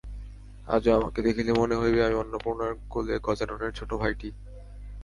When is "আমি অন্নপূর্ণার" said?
2.05-2.73